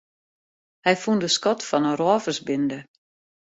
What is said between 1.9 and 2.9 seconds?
rôversbinde.